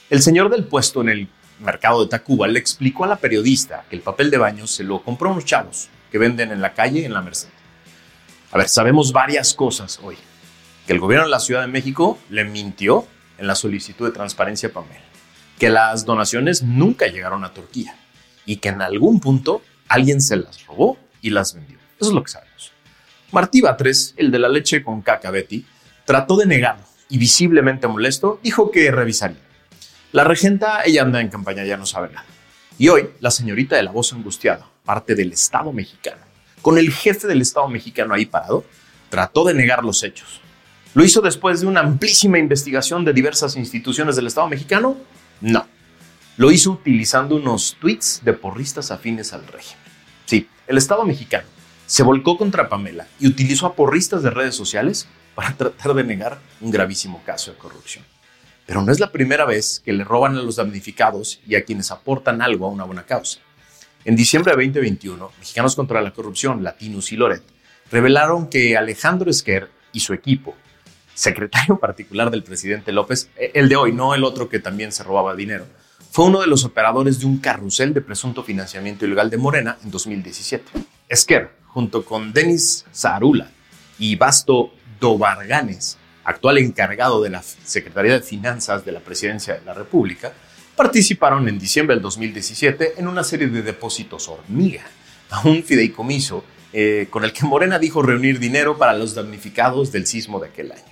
El 0.10 0.22
señor 0.22 0.50
del 0.50 0.65
puesto 0.65 1.01
en 1.01 1.10
el 1.10 1.27
mercado 1.60 2.03
de 2.03 2.10
Tacuba 2.10 2.48
le 2.48 2.60
explicó 2.60 3.03
a 3.03 3.08
la 3.08 3.17
periodista 3.17 3.86
que 3.89 3.96
el 3.96 4.01
papel 4.01 4.29
de 4.29 4.38
baño 4.38 4.67
se 4.67 4.84
lo 4.84 5.03
compró 5.03 5.29
a 5.29 5.32
unos 5.34 5.46
chavos 5.46 5.89
que 6.12 6.17
venden 6.17 6.51
en 6.51 6.62
la 6.62 6.74
calle 6.74 7.03
en 7.03 7.13
la 7.13 7.22
Merced. 7.22 7.50
A 8.51 8.58
ver, 8.58 8.70
sabemos 8.70 9.12
varias 9.12 9.53
cosas 9.53 10.00
hoy. 10.01 10.17
Que 10.86 10.94
el 10.94 11.00
gobierno 11.00 11.25
de 11.25 11.32
la 11.32 11.39
Ciudad 11.39 11.62
de 11.62 11.67
México 11.67 12.17
le 12.29 12.46
mintió 12.46 13.06
en 13.38 13.48
la 13.48 13.56
solicitud 13.56 14.06
de 14.06 14.13
transparencia 14.13 14.72
Pamela. 14.72 15.01
Que 15.60 15.70
las 15.70 16.06
donaciones 16.06 16.63
nunca 16.63 17.08
llegaron 17.08 17.44
a 17.44 17.53
Turquía 17.53 17.98
y 18.46 18.58
que 18.58 18.70
en 18.70 18.82
algún 18.82 19.20
punto 19.20 19.62
alguien 19.89 20.22
se 20.22 20.38
las 20.38 20.65
robó 20.65 20.98
y 21.22 21.32
las 21.32 21.53
vendió. 21.53 21.77
Eso 22.00 22.10
es 22.12 22.15
lo 22.15 22.24
que 22.24 22.32
sabemos. 22.32 22.72
Martí 23.31 23.60
Batres, 23.60 24.13
el 24.15 24.31
de 24.31 24.39
la 24.39 24.48
leche 24.48 24.84
con 24.84 25.01
caca 25.01 25.31
Betty, 25.31 25.65
trató 26.05 26.38
de 26.38 26.46
negarlo 26.46 26.86
y 27.10 27.17
visiblemente 27.17 27.88
molesto 27.88 28.39
dijo 28.41 28.72
que 28.72 28.89
revisaría. 28.89 29.41
La 30.13 30.24
regenta, 30.24 30.81
ella 30.86 31.01
anda 31.01 31.19
en 31.19 31.27
campaña, 31.27 31.65
ya 31.65 31.75
no 31.75 31.86
sabe 31.86 32.07
nada. 32.07 32.25
Y 32.77 32.88
hoy, 32.88 33.10
la 33.19 33.29
señorita 33.29 33.75
de 33.75 33.84
la 33.84 33.91
voz 33.91 34.13
angustiada, 34.13 34.65
parte 34.86 35.13
del 35.13 35.34
Estado 35.34 35.74
mexicano, 35.74 36.22
con 36.62 36.77
el 36.77 36.91
jefe 36.91 37.27
del 37.27 37.41
Estado 37.41 37.67
mexicano 37.67 38.13
ahí 38.13 38.25
parado, 38.25 38.63
trató 39.10 39.43
de 39.43 39.53
negar 39.53 39.84
los 39.84 40.03
hechos. 40.03 40.39
¿Lo 40.93 41.03
hizo 41.03 41.19
después 41.19 41.60
de 41.60 41.67
una 41.67 41.81
amplísima 41.81 42.39
investigación 42.39 43.03
de 43.03 43.12
diversas 43.12 43.57
instituciones 43.57 44.15
del 44.15 44.27
Estado 44.27 44.48
mexicano? 44.48 44.98
No. 45.41 45.67
Lo 46.38 46.50
hizo 46.51 46.72
utilizando 46.72 47.36
unos 47.36 47.75
tweets 47.79 48.22
de 48.24 48.31
porristas 48.31 48.89
afines 48.89 49.34
al 49.34 49.46
régimen. 49.48 49.84
Sí, 50.25 50.48
el 50.65 50.77
Estado 50.77 51.03
mexicano 51.03 51.57
se 51.88 52.03
volcó 52.03 52.38
contra 52.38 52.70
Pamela 52.70 53.08
y 53.20 53.27
utilizó 53.27 53.65
a 53.65 53.74
porristas 53.74 54.22
de 54.22 54.29
redes 54.29 54.53
sociales 54.53 55.08
para 55.34 55.53
tratar 55.58 55.94
de 55.96 56.03
negar 56.03 56.38
un 56.62 56.70
gravísimo 56.70 57.24
caso 57.25 57.51
de 57.51 57.58
corrupción. 57.58 58.06
Pero 58.67 58.82
no 58.82 58.91
es 58.91 59.00
la 59.00 59.12
primera 59.12 59.46
vez 59.46 59.82
que 59.84 59.94
le 59.94 60.03
roban 60.03 60.36
a 60.38 60.44
los 60.44 60.58
damnificados 60.58 61.39
y 61.48 61.56
a 61.56 61.63
quienes 61.63 61.89
aportan 61.89 62.41
algo 62.41 62.65
a 62.67 62.70
una 62.70 62.84
buena 62.84 63.06
causa. 63.06 63.39
En 64.03 64.17
diciembre 64.17 64.51
de 64.51 64.63
2021, 64.65 65.32
Mexicanos 65.39 65.75
contra 65.75 66.01
la 66.01 66.12
Corrupción, 66.12 66.63
Latinos 66.63 67.12
y 67.12 67.15
Loret 67.15 67.44
revelaron 67.89 68.50
que 68.50 68.75
Alejandro 68.75 69.32
Esquer 69.32 69.72
y 69.94 70.01
su 70.01 70.13
equipo 70.13 70.56
secretario 71.13 71.79
particular 71.79 72.29
del 72.29 72.44
presidente 72.44 72.91
López, 72.91 73.29
eh, 73.38 73.51
el 73.53 73.70
de 73.70 73.77
hoy, 73.77 73.94
no 73.94 74.13
el 74.13 74.25
otro 74.25 74.50
que 74.50 74.60
también 74.60 74.91
se 74.91 75.03
robaba 75.03 75.36
dinero, 75.36 75.65
fue 76.12 76.25
uno 76.25 76.41
de 76.41 76.48
los 76.48 76.65
operadores 76.65 77.20
de 77.20 77.25
un 77.25 77.38
carrusel 77.38 77.94
de 77.94 78.01
presunto 78.01 78.44
financiamiento 78.44 79.06
ilegal 79.06 79.29
de 79.29 79.38
Morena 79.38 79.77
en 79.84 79.91
2017. 79.91 80.97
Esquer, 81.10 81.52
junto 81.68 82.04
con 82.04 82.34
Denis 82.34 82.86
Zarula 82.94 83.50
y 83.98 84.16
Basto 84.16 84.74
Dobarganes, 85.00 85.98
actual 86.26 86.58
encargado 86.58 87.22
de 87.22 87.30
la 87.30 87.42
Secretaría 87.42 88.14
de 88.14 88.22
Finanzas 88.22 88.84
de 88.84 88.92
la 88.92 89.00
Presidencia 89.00 89.54
de 89.54 89.66
la 89.66 89.74
República, 89.74 90.34
participaron 90.76 91.48
en 91.48 91.58
diciembre 91.58 91.96
del 91.96 92.04
2017 92.04 92.96
en 92.98 93.08
una 93.08 93.24
serie 93.24 93.48
de 93.48 93.62
depósitos 93.62 94.28
hormiga 94.28 94.84
a 95.30 95.48
un 95.48 95.64
fideicomiso 95.64 96.44
eh, 96.74 97.08
con 97.10 97.24
el 97.24 97.32
que 97.32 97.46
Morena 97.46 97.80
dijo 97.80 98.02
reunir 98.02 98.40
dinero 98.40 98.78
para 98.78 98.94
los 98.94 99.16
damnificados 99.16 99.94
del 99.94 100.06
sismo 100.06 100.40
de 100.40 100.50
aquel 100.50 100.74
año. 100.74 100.84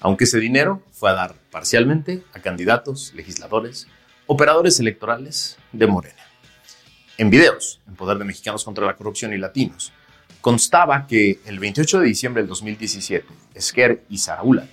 Aunque 0.00 0.24
ese 0.24 0.40
dinero 0.40 0.82
fue 0.92 1.10
a 1.10 1.14
dar 1.14 1.34
parcialmente 1.50 2.22
a 2.32 2.40
candidatos, 2.40 3.12
legisladores, 3.14 3.86
operadores 4.26 4.80
electorales 4.80 5.58
de 5.72 5.86
Morena. 5.86 6.22
En 7.18 7.30
videos, 7.30 7.80
en 7.88 7.94
Poder 7.94 8.18
de 8.18 8.24
Mexicanos 8.24 8.62
contra 8.62 8.84
la 8.84 8.94
Corrupción 8.94 9.32
y 9.32 9.38
Latinos, 9.38 9.90
constaba 10.42 11.06
que 11.06 11.40
el 11.46 11.58
28 11.58 12.00
de 12.00 12.06
diciembre 12.06 12.42
del 12.42 12.48
2017, 12.50 13.26
Esquer 13.54 14.04
y 14.10 14.18
Saraula, 14.18 14.68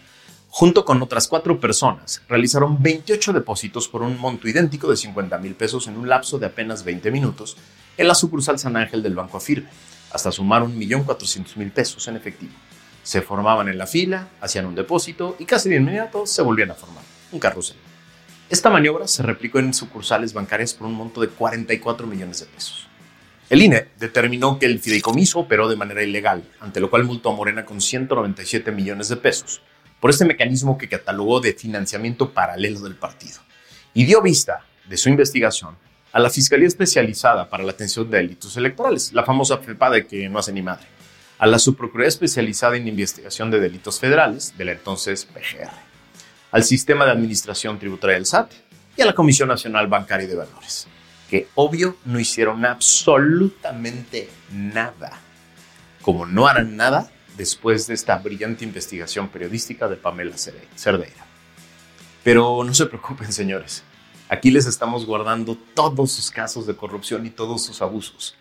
junto 0.49 0.83
con 0.83 1.01
otras 1.01 1.29
cuatro 1.29 1.61
personas, 1.61 2.21
realizaron 2.27 2.83
28 2.83 3.31
depósitos 3.31 3.87
por 3.87 4.01
un 4.01 4.19
monto 4.19 4.49
idéntico 4.49 4.89
de 4.89 4.97
50 4.97 5.37
mil 5.37 5.55
pesos 5.55 5.87
en 5.87 5.95
un 5.95 6.09
lapso 6.09 6.37
de 6.37 6.47
apenas 6.47 6.83
20 6.83 7.11
minutos 7.11 7.55
en 7.95 8.09
la 8.09 8.15
sucursal 8.15 8.59
San 8.59 8.75
Ángel 8.75 9.01
del 9.01 9.15
Banco 9.15 9.37
Afirme, 9.37 9.69
hasta 10.11 10.31
sumar 10.31 10.63
1.400.000 10.63 11.71
pesos 11.71 12.05
en 12.09 12.17
efectivo. 12.17 12.53
Se 13.03 13.21
formaban 13.21 13.69
en 13.69 13.77
la 13.77 13.87
fila, 13.87 14.27
hacían 14.41 14.65
un 14.65 14.75
depósito 14.75 15.37
y 15.39 15.45
casi 15.45 15.69
de 15.69 15.77
inmediato 15.77 16.25
se 16.25 16.41
volvían 16.41 16.71
a 16.71 16.75
formar. 16.75 17.03
Un 17.31 17.39
carrusel. 17.39 17.77
Esta 18.53 18.69
maniobra 18.69 19.07
se 19.07 19.23
replicó 19.23 19.57
en 19.57 19.73
sucursales 19.73 20.31
bancarias 20.31 20.75
por 20.75 20.85
un 20.85 20.93
monto 20.93 21.19
de 21.21 21.27
44 21.27 22.05
millones 22.05 22.39
de 22.39 22.45
pesos. 22.45 22.87
El 23.49 23.63
INE 23.63 23.87
determinó 23.97 24.59
que 24.59 24.67
el 24.67 24.77
fideicomiso 24.77 25.39
operó 25.39 25.67
de 25.67 25.75
manera 25.75 26.03
ilegal, 26.03 26.47
ante 26.59 26.79
lo 26.79 26.91
cual 26.91 27.03
multó 27.03 27.31
a 27.31 27.35
Morena 27.35 27.65
con 27.65 27.81
197 27.81 28.71
millones 28.71 29.09
de 29.09 29.15
pesos, 29.15 29.63
por 29.99 30.11
este 30.11 30.25
mecanismo 30.25 30.77
que 30.77 30.87
catalogó 30.87 31.39
de 31.39 31.53
financiamiento 31.53 32.31
paralelo 32.31 32.81
del 32.81 32.93
partido, 32.93 33.39
y 33.91 34.05
dio 34.05 34.21
vista 34.21 34.63
de 34.87 34.97
su 34.97 35.09
investigación 35.09 35.75
a 36.11 36.19
la 36.19 36.29
Fiscalía 36.29 36.67
Especializada 36.67 37.49
para 37.49 37.63
la 37.63 37.71
Atención 37.71 38.07
de 38.11 38.17
Delitos 38.17 38.55
Electorales, 38.55 39.13
la 39.13 39.25
famosa 39.25 39.57
FEPA 39.57 39.89
de 39.89 40.05
que 40.05 40.29
no 40.29 40.37
hace 40.37 40.53
ni 40.53 40.61
madre, 40.61 40.85
a 41.39 41.47
la 41.47 41.57
Subprocuraduría 41.57 42.09
Especializada 42.09 42.77
en 42.77 42.87
Investigación 42.87 43.49
de 43.49 43.59
Delitos 43.59 43.99
Federales, 43.99 44.55
de 44.55 44.65
la 44.65 44.73
entonces 44.73 45.25
PGR, 45.25 45.92
al 46.53 46.63
Sistema 46.63 47.03
de 47.03 47.11
Administración 47.11 47.79
Tributaria 47.79 48.15
del 48.15 48.27
SAT 48.27 48.51
y 48.95 49.01
a 49.01 49.07
la 49.07 49.15
Comisión 49.15 49.49
Nacional 49.49 49.87
Bancaria 49.87 50.27
de 50.27 50.35
Valores, 50.35 50.87
que 51.27 51.47
obvio 51.55 51.97
no 52.05 52.19
hicieron 52.19 52.63
absolutamente 52.63 54.29
nada, 54.51 55.19
como 56.03 56.27
no 56.27 56.45
harán 56.45 56.77
nada 56.77 57.11
después 57.35 57.87
de 57.87 57.95
esta 57.95 58.19
brillante 58.19 58.63
investigación 58.63 59.29
periodística 59.29 59.87
de 59.87 59.95
Pamela 59.95 60.35
Cerdeira. 60.37 61.25
Pero 62.23 62.63
no 62.63 62.73
se 62.75 62.85
preocupen, 62.85 63.33
señores. 63.33 63.83
Aquí 64.29 64.51
les 64.51 64.67
estamos 64.67 65.07
guardando 65.07 65.57
todos 65.73 66.11
sus 66.11 66.29
casos 66.29 66.67
de 66.67 66.75
corrupción 66.75 67.25
y 67.25 67.31
todos 67.31 67.65
sus 67.65 67.81
abusos 67.81 68.35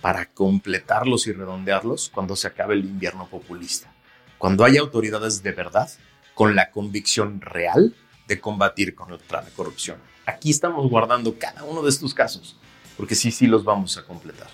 para 0.00 0.26
completarlos 0.26 1.26
y 1.26 1.32
redondearlos 1.32 2.10
cuando 2.14 2.36
se 2.36 2.46
acabe 2.46 2.74
el 2.74 2.84
invierno 2.84 3.26
populista, 3.26 3.92
cuando 4.38 4.64
haya 4.64 4.80
autoridades 4.80 5.42
de 5.42 5.50
verdad 5.50 5.90
con 6.36 6.54
la 6.54 6.70
convicción 6.70 7.40
real 7.40 7.94
de 8.28 8.40
combatir 8.40 8.94
contra 8.94 9.40
la 9.40 9.48
corrupción. 9.48 9.96
Aquí 10.26 10.50
estamos 10.50 10.88
guardando 10.90 11.38
cada 11.38 11.64
uno 11.64 11.82
de 11.82 11.88
estos 11.88 12.12
casos, 12.12 12.58
porque 12.98 13.14
sí, 13.14 13.30
sí 13.30 13.46
los 13.46 13.64
vamos 13.64 13.96
a 13.96 14.04
completar. 14.04 14.48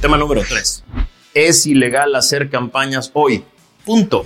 Tema 0.00 0.18
número 0.18 0.42
3. 0.46 0.82
Es 1.34 1.66
ilegal 1.66 2.16
hacer 2.16 2.50
campañas 2.50 3.12
hoy. 3.14 3.44
Punto. 3.84 4.24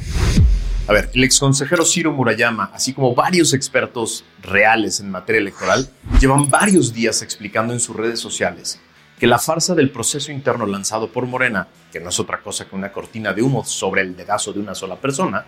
A 0.88 0.92
ver, 0.94 1.10
el 1.12 1.24
exconsejero 1.24 1.84
Ciro 1.84 2.10
Murayama, 2.10 2.70
así 2.72 2.94
como 2.94 3.14
varios 3.14 3.52
expertos 3.52 4.24
reales 4.40 4.98
en 4.98 5.10
materia 5.10 5.42
electoral, 5.42 5.90
llevan 6.18 6.48
varios 6.48 6.94
días 6.94 7.20
explicando 7.20 7.74
en 7.74 7.80
sus 7.80 7.94
redes 7.94 8.18
sociales 8.18 8.80
que 9.18 9.26
la 9.26 9.38
farsa 9.38 9.74
del 9.74 9.90
proceso 9.90 10.32
interno 10.32 10.64
lanzado 10.64 11.12
por 11.12 11.26
Morena, 11.26 11.68
que 11.92 12.00
no 12.00 12.08
es 12.08 12.18
otra 12.18 12.40
cosa 12.40 12.66
que 12.66 12.74
una 12.74 12.90
cortina 12.90 13.34
de 13.34 13.42
humo 13.42 13.62
sobre 13.62 14.00
el 14.00 14.16
dedazo 14.16 14.54
de 14.54 14.60
una 14.60 14.74
sola 14.74 14.96
persona, 14.96 15.44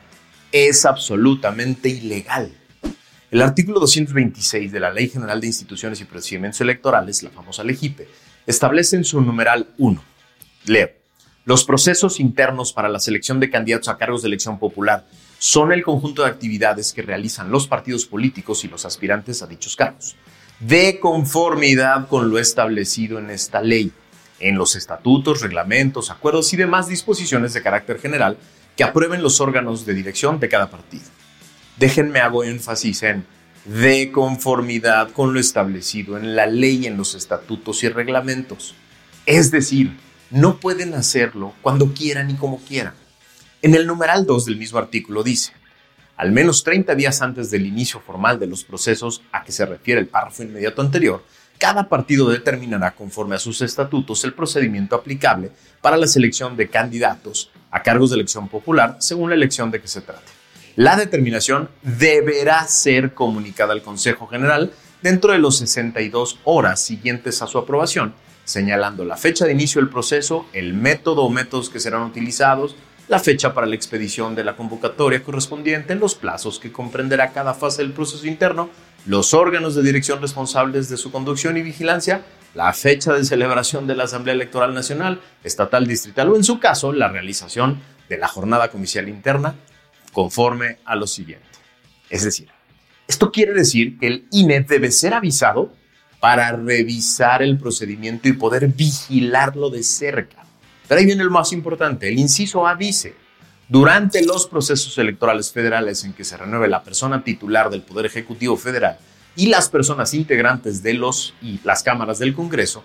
es 0.52 0.85
absolutamente 0.85 1.88
ilegal. 1.88 2.52
El 3.30 3.40
artículo 3.40 3.80
226 3.80 4.71
de 4.71 4.80
la 4.80 4.92
Ley 4.92 5.09
General 5.09 5.40
de 5.40 5.47
Instituciones 5.47 6.00
y 6.02 6.04
Procedimientos 6.04 6.61
Electorales, 6.61 7.23
la 7.23 7.30
famosa 7.30 7.64
LEGIPE, 7.64 8.06
establece 8.47 8.97
en 8.97 9.04
su 9.04 9.23
numeral 9.23 9.68
1, 9.78 10.04
leo, 10.66 10.90
los 11.44 11.64
procesos 11.64 12.21
internos 12.21 12.73
para 12.73 12.88
la 12.88 13.00
selección 13.00 13.40
de 13.40 13.50
candidatos 13.50 13.88
a 13.88 13.97
cargos 13.97 14.23
de 14.23 14.28
elección 14.28 14.61
popular 14.61 15.06
son 15.38 15.73
el 15.73 15.82
conjunto 15.82 16.23
de 16.23 16.28
actividades 16.28 16.92
que 16.92 17.02
realizan 17.02 17.50
los 17.50 17.66
partidos 17.66 18.06
políticos 18.06 18.62
y 18.62 18.68
los 18.68 18.85
aspirantes 18.85 19.42
a 19.42 19.49
dichos 19.49 19.75
cargos, 19.75 20.14
de 20.61 21.00
conformidad 21.00 22.06
con 22.06 22.30
lo 22.30 22.38
establecido 22.38 23.18
en 23.18 23.30
esta 23.30 23.61
ley, 23.61 23.90
en 24.38 24.56
los 24.56 24.76
estatutos, 24.76 25.40
reglamentos, 25.40 26.11
acuerdos 26.11 26.52
y 26.52 26.56
demás 26.56 26.87
disposiciones 26.87 27.54
de 27.54 27.62
carácter 27.62 27.99
general 27.99 28.37
que 28.76 28.85
aprueben 28.85 29.23
los 29.23 29.41
órganos 29.41 29.87
de 29.87 29.95
dirección 29.95 30.41
de 30.41 30.49
cada 30.49 30.71
partido. 30.71 31.05
Déjenme 31.76 32.21
hago 32.21 32.45
énfasis 32.45 33.02
en 33.02 33.26
de 33.64 34.11
conformidad 34.11 35.12
con 35.12 35.33
lo 35.33 35.41
establecido 35.41 36.17
en 36.17 36.35
la 36.35 36.47
ley, 36.47 36.87
en 36.87 36.97
los 36.97 37.14
estatutos 37.14 37.83
y 37.85 37.88
reglamentos. 37.88 38.75
Es 39.26 39.50
decir, 39.50 39.97
no 40.31 40.59
pueden 40.59 40.95
hacerlo 40.95 41.55
cuando 41.62 41.93
quieran 41.93 42.31
y 42.31 42.35
como 42.35 42.61
quieran. 42.61 42.95
En 43.61 43.75
el 43.75 43.87
numeral 43.87 44.26
2 44.26 44.47
del 44.47 44.57
mismo 44.57 44.79
artículo 44.79 45.23
dice, 45.23 45.52
al 46.17 46.33
menos 46.33 46.64
30 46.64 46.95
días 46.95 47.23
antes 47.23 47.50
del 47.50 47.67
inicio 47.67 48.00
formal 48.00 48.38
de 48.38 48.47
los 48.47 48.64
procesos 48.64 49.23
a 49.31 49.45
que 49.45 49.52
se 49.52 49.64
refiere 49.64 50.00
el 50.00 50.09
párrafo 50.09 50.43
inmediato 50.43 50.83
anterior, 50.83 51.25
cada 51.59 51.88
partido 51.88 52.29
determinará 52.29 52.93
conforme 52.93 53.37
a 53.37 53.38
sus 53.38 53.61
estatutos 53.62 54.25
el 54.25 54.35
procedimiento 54.35 54.97
aplicable 54.97 55.52
para 55.81 55.97
la 55.97 56.09
selección 56.09 56.57
de 56.57 56.69
candidatos 56.69 57.50
a 57.73 57.83
cargos 57.83 58.11
de 58.11 58.17
elección 58.17 58.49
popular 58.49 58.97
según 59.00 59.31
la 59.31 59.35
elección 59.35 59.73
de 59.73 59.81
que 59.81 59.88
se 59.88 60.02
trate. 60.02 60.31
La 60.76 60.97
determinación 60.97 61.69
deberá 61.83 62.67
ser 62.69 63.12
comunicada 63.12 63.73
al 63.73 63.83
Consejo 63.83 64.26
General 64.29 64.73
dentro 65.02 65.33
de 65.33 65.38
los 65.38 65.59
62 65.59 66.38
horas 66.45 66.81
siguientes 66.81 67.43
a 67.43 67.47
su 67.47 67.59
aprobación, 67.59 68.14
señalando 68.45 69.05
la 69.05 69.17
fecha 69.17 69.45
de 69.45 69.52
inicio 69.52 69.81
del 69.81 69.91
proceso, 69.91 70.47
el 70.52 70.75
método 70.75 71.23
o 71.23 71.31
métodos 71.31 71.69
que 71.69 71.81
serán 71.81 72.02
utilizados, 72.02 72.76
la 73.09 73.19
fecha 73.19 73.52
para 73.52 73.67
la 73.67 73.75
expedición 73.75 74.35
de 74.35 74.45
la 74.45 74.57
convocatoria 74.57 75.23
correspondiente, 75.23 75.95
los 75.95 76.14
plazos 76.14 76.59
que 76.59 76.73
comprenderá 76.73 77.33
cada 77.33 77.52
fase 77.52 77.83
del 77.83 77.93
proceso 77.93 78.26
interno, 78.26 78.71
los 79.06 79.35
órganos 79.35 79.75
de 79.75 79.82
dirección 79.82 80.21
responsables 80.21 80.88
de 80.88 80.97
su 80.97 81.11
conducción 81.11 81.56
y 81.56 81.62
vigilancia, 81.62 82.25
la 82.54 82.73
fecha 82.73 83.12
de 83.12 83.25
celebración 83.25 83.87
de 83.87 83.97
la 83.97 84.04
Asamblea 84.04 84.35
Electoral 84.35 84.75
Nacional, 84.75 85.21
estatal, 85.42 85.87
distrital 85.87 86.28
o 86.28 86.37
en 86.37 86.44
su 86.44 86.61
caso 86.61 86.92
la 86.92 87.09
realización 87.09 87.80
de 88.09 88.18
la 88.18 88.28
jornada 88.28 88.68
comicial 88.68 89.09
interna 89.09 89.54
conforme 90.12 90.78
a 90.85 90.94
lo 90.94 91.06
siguiente. 91.06 91.47
Es 92.11 92.25
decir, 92.25 92.49
esto 93.09 93.32
quiere 93.32 93.54
decir 93.54 93.99
que 93.99 94.06
el 94.06 94.26
INE 94.30 94.61
debe 94.61 94.90
ser 94.90 95.14
avisado 95.14 95.73
para 96.21 96.52
revisar 96.52 97.42
el 97.42 97.59
procedimiento 97.59 98.28
y 98.28 98.35
poder 98.35 98.68
vigilarlo 98.68 99.71
de 99.71 99.82
cerca. 99.82 100.44
Pero 100.87 101.00
ahí 101.00 101.06
viene 101.06 101.23
el 101.23 101.30
más 101.30 101.52
importante. 101.52 102.09
El 102.09 102.18
inciso 102.18 102.66
A 102.66 102.76
dice, 102.76 103.14
durante 103.73 104.23
los 104.23 104.49
procesos 104.49 104.99
electorales 104.99 105.50
federales 105.50 106.05
en 106.05 106.12
que 106.12 106.25
se 106.25 106.37
renueve 106.37 106.69
la 106.69 106.85
persona 106.85 107.25
titular 107.25 107.71
del 107.71 107.81
Poder 107.81 108.05
Ejecutivo 108.05 108.59
Federal 108.59 108.99
y 109.35 109.47
las 109.47 109.71
personas 109.71 110.12
integrantes 110.12 110.83
de 110.83 110.93
los 110.93 111.33
y 111.41 111.59
las 111.64 111.83
cámaras 111.83 112.19
del 112.19 112.35
Congreso, 112.35 112.85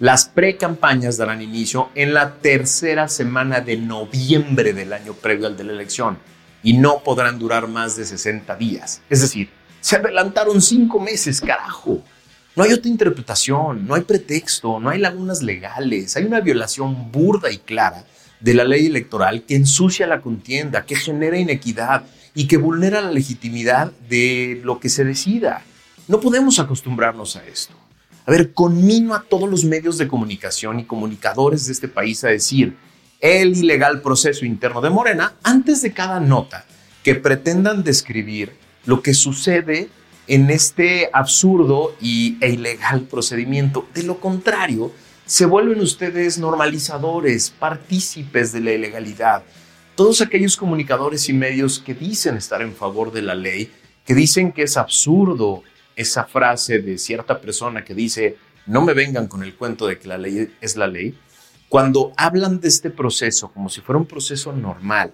las 0.00 0.26
precampañas 0.26 1.16
darán 1.16 1.40
inicio 1.40 1.88
en 1.94 2.12
la 2.12 2.34
tercera 2.34 3.08
semana 3.08 3.62
de 3.62 3.78
noviembre 3.78 4.74
del 4.74 4.92
año 4.92 5.14
previo 5.14 5.46
al 5.46 5.56
de 5.56 5.64
la 5.64 5.72
elección 5.72 6.18
y 6.62 6.74
no 6.74 7.02
podrán 7.02 7.38
durar 7.38 7.66
más 7.66 7.96
de 7.96 8.04
60 8.04 8.54
días. 8.56 9.00
Es 9.08 9.22
decir, 9.22 9.48
se 9.80 9.96
adelantaron 9.96 10.60
cinco 10.60 11.00
meses, 11.00 11.40
carajo. 11.40 12.02
No 12.54 12.64
hay 12.64 12.74
otra 12.74 12.90
interpretación, 12.90 13.86
no 13.86 13.94
hay 13.94 14.02
pretexto, 14.02 14.78
no 14.78 14.90
hay 14.90 14.98
lagunas 14.98 15.42
legales, 15.42 16.18
hay 16.18 16.24
una 16.24 16.40
violación 16.40 17.10
burda 17.10 17.50
y 17.50 17.56
clara 17.56 18.04
de 18.40 18.54
la 18.54 18.64
ley 18.64 18.86
electoral 18.86 19.44
que 19.44 19.56
ensucia 19.56 20.06
la 20.06 20.20
contienda, 20.20 20.86
que 20.86 20.96
genera 20.96 21.38
inequidad 21.38 22.04
y 22.34 22.46
que 22.46 22.56
vulnera 22.56 23.00
la 23.00 23.10
legitimidad 23.10 23.92
de 24.08 24.60
lo 24.62 24.78
que 24.78 24.88
se 24.88 25.04
decida. 25.04 25.64
No 26.06 26.20
podemos 26.20 26.58
acostumbrarnos 26.58 27.36
a 27.36 27.44
esto. 27.46 27.74
A 28.26 28.30
ver, 28.30 28.52
conmino 28.52 29.14
a 29.14 29.22
todos 29.22 29.48
los 29.48 29.64
medios 29.64 29.98
de 29.98 30.06
comunicación 30.06 30.80
y 30.80 30.84
comunicadores 30.84 31.66
de 31.66 31.72
este 31.72 31.88
país 31.88 32.22
a 32.24 32.28
decir 32.28 32.76
el 33.20 33.56
ilegal 33.56 34.02
proceso 34.02 34.44
interno 34.44 34.80
de 34.80 34.90
Morena 34.90 35.34
antes 35.42 35.82
de 35.82 35.92
cada 35.92 36.20
nota 36.20 36.64
que 37.02 37.14
pretendan 37.14 37.82
describir 37.82 38.52
lo 38.84 39.02
que 39.02 39.14
sucede 39.14 39.88
en 40.26 40.50
este 40.50 41.10
absurdo 41.12 41.96
y, 42.00 42.36
e 42.40 42.50
ilegal 42.50 43.02
procedimiento. 43.02 43.88
De 43.94 44.02
lo 44.02 44.20
contrario, 44.20 44.92
se 45.28 45.44
vuelven 45.44 45.82
ustedes 45.82 46.38
normalizadores, 46.38 47.50
partícipes 47.50 48.50
de 48.50 48.62
la 48.62 48.72
ilegalidad. 48.72 49.42
Todos 49.94 50.22
aquellos 50.22 50.56
comunicadores 50.56 51.28
y 51.28 51.34
medios 51.34 51.80
que 51.80 51.92
dicen 51.92 52.38
estar 52.38 52.62
en 52.62 52.74
favor 52.74 53.12
de 53.12 53.20
la 53.20 53.34
ley, 53.34 53.70
que 54.06 54.14
dicen 54.14 54.52
que 54.52 54.62
es 54.62 54.78
absurdo 54.78 55.62
esa 55.96 56.24
frase 56.24 56.78
de 56.78 56.96
cierta 56.96 57.42
persona 57.42 57.84
que 57.84 57.92
dice, 57.92 58.38
no 58.64 58.80
me 58.80 58.94
vengan 58.94 59.26
con 59.26 59.42
el 59.42 59.54
cuento 59.54 59.86
de 59.86 59.98
que 59.98 60.08
la 60.08 60.16
ley 60.16 60.50
es 60.62 60.76
la 60.76 60.86
ley, 60.86 61.18
cuando 61.68 62.14
hablan 62.16 62.60
de 62.60 62.68
este 62.68 62.88
proceso 62.88 63.52
como 63.52 63.68
si 63.68 63.82
fuera 63.82 63.98
un 63.98 64.06
proceso 64.06 64.54
normal 64.54 65.12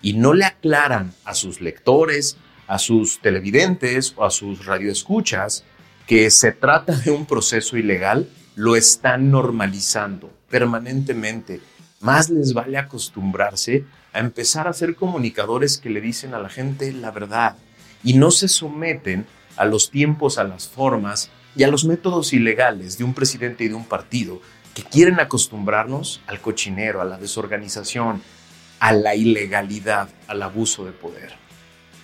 y 0.00 0.12
no 0.12 0.32
le 0.32 0.44
aclaran 0.44 1.12
a 1.24 1.34
sus 1.34 1.60
lectores, 1.60 2.36
a 2.68 2.78
sus 2.78 3.20
televidentes 3.20 4.14
o 4.16 4.24
a 4.24 4.30
sus 4.30 4.64
radioescuchas 4.64 5.64
que 6.06 6.30
se 6.30 6.52
trata 6.52 6.94
de 6.94 7.10
un 7.10 7.26
proceso 7.26 7.76
ilegal, 7.76 8.28
lo 8.56 8.74
están 8.74 9.30
normalizando 9.30 10.32
permanentemente. 10.50 11.60
Más 12.00 12.30
les 12.30 12.54
vale 12.54 12.78
acostumbrarse 12.78 13.84
a 14.12 14.18
empezar 14.18 14.66
a 14.66 14.72
ser 14.72 14.96
comunicadores 14.96 15.78
que 15.78 15.90
le 15.90 16.00
dicen 16.00 16.34
a 16.34 16.38
la 16.38 16.48
gente 16.48 16.90
la 16.92 17.10
verdad 17.10 17.56
y 18.02 18.14
no 18.14 18.30
se 18.30 18.48
someten 18.48 19.26
a 19.56 19.66
los 19.66 19.90
tiempos, 19.90 20.38
a 20.38 20.44
las 20.44 20.68
formas 20.68 21.30
y 21.54 21.64
a 21.64 21.68
los 21.68 21.84
métodos 21.84 22.32
ilegales 22.32 22.96
de 22.96 23.04
un 23.04 23.12
presidente 23.12 23.64
y 23.64 23.68
de 23.68 23.74
un 23.74 23.84
partido 23.84 24.40
que 24.74 24.82
quieren 24.82 25.20
acostumbrarnos 25.20 26.22
al 26.26 26.40
cochinero, 26.40 27.02
a 27.02 27.04
la 27.04 27.18
desorganización, 27.18 28.22
a 28.80 28.92
la 28.92 29.14
ilegalidad, 29.14 30.08
al 30.28 30.42
abuso 30.42 30.86
de 30.86 30.92
poder. 30.92 31.34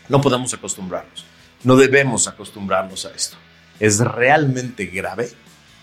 No 0.09 0.21
podemos 0.21 0.53
acostumbrarnos, 0.53 1.25
no 1.65 1.77
debemos 1.77 2.29
acostumbrarnos 2.29 3.07
a 3.07 3.11
esto. 3.11 3.37
Es 3.81 4.01
realmente 4.01 4.87
grave 4.87 5.31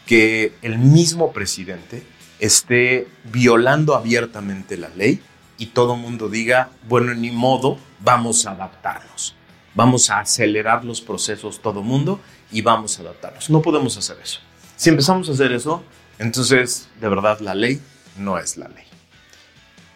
que 0.10 0.54
el 0.64 0.80
mismo 0.80 1.34
presidente 1.34 2.02
esté 2.40 3.08
violando 3.26 3.94
abiertamente 3.94 4.76
la 4.76 4.90
ley 4.90 5.22
y 5.60 5.68
todo 5.68 5.94
el 5.94 6.02
mundo 6.02 6.30
diga, 6.30 6.72
bueno, 6.88 7.14
ni 7.14 7.30
modo, 7.30 7.78
vamos 8.00 8.48
a 8.48 8.54
adaptarnos, 8.54 9.36
vamos 9.76 10.10
a 10.10 10.20
acelerar 10.20 10.84
los 10.84 11.00
procesos 11.00 11.62
todo 11.62 11.84
mundo 11.84 12.20
y 12.52 12.64
vamos 12.64 12.98
a 12.98 13.04
adaptarnos. 13.04 13.52
No 13.52 13.62
podemos 13.62 13.98
hacer 13.98 14.18
eso. 14.20 14.40
Si 14.76 14.90
empezamos 14.90 15.30
a 15.30 15.34
hacer 15.34 15.52
eso, 15.52 15.84
entonces 16.18 16.90
de 17.00 17.08
verdad 17.08 17.40
la 17.40 17.54
ley 17.54 17.80
no 18.18 18.40
es 18.40 18.58
la 18.58 18.68
ley. 18.68 18.86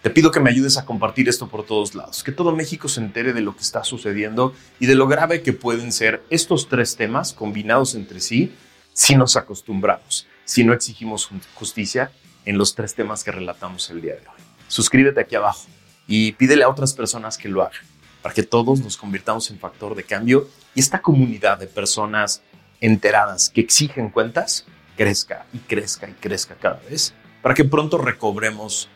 Te 0.04 0.12
pido 0.12 0.30
que 0.30 0.40
me 0.40 0.52
ayudes 0.52 0.78
a 0.78 0.86
compartir 0.86 1.28
esto 1.28 1.48
por 1.48 1.66
todos 1.66 1.96
lados, 1.96 2.22
que 2.24 2.32
todo 2.32 2.56
México 2.56 2.88
se 2.88 3.02
entere 3.02 3.34
de 3.34 3.42
lo 3.42 3.56
que 3.56 3.64
está 3.64 3.84
sucediendo 3.84 4.54
y 4.80 4.86
de 4.86 4.94
lo 4.94 5.08
grave 5.08 5.42
que 5.42 5.54
pueden 5.54 5.92
ser 5.92 6.22
estos 6.30 6.70
tres 6.70 6.98
temas 6.98 7.34
combinados 7.34 7.96
entre 7.96 8.20
sí 8.20 8.54
si 8.94 9.16
nos 9.16 9.36
acostumbramos, 9.36 10.28
si 10.46 10.64
no 10.64 10.74
exigimos 10.74 11.30
justicia 11.56 12.12
en 12.46 12.58
los 12.58 12.76
tres 12.76 12.96
temas 12.96 13.24
que 13.24 13.32
relatamos 13.32 13.90
el 13.90 14.02
día 14.02 14.14
de 14.14 14.22
hoy. 14.22 14.44
Suscríbete 14.68 15.22
aquí 15.22 15.36
abajo 15.36 15.66
y 16.08 16.34
pídele 16.34 16.64
a 16.64 16.70
otras 16.70 16.94
personas 16.94 17.38
que 17.38 17.50
lo 17.50 17.62
hagan 17.62 17.82
para 18.22 18.34
que 18.34 18.44
todos 18.44 18.80
nos 18.80 18.98
convirtamos 18.98 19.52
en 19.52 19.60
factor 19.60 19.96
de 19.96 20.04
cambio 20.04 20.48
y 20.74 20.80
esta 20.80 21.02
comunidad 21.02 21.60
de 21.60 21.68
personas 21.68 22.42
enteradas 22.80 23.50
que 23.50 23.62
exigen 23.62 24.10
cuentas 24.10 24.66
crezca 24.96 25.46
y 25.54 25.58
crezca 25.60 26.10
y 26.10 26.14
crezca 26.14 26.56
cada 26.56 26.80
vez 26.90 27.14
para 27.42 27.54
que 27.54 27.66
pronto 27.66 27.98
recobremos 27.98 28.90